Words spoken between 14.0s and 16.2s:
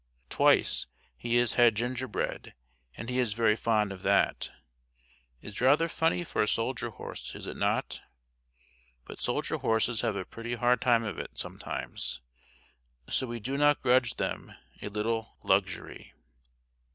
them a little luxury.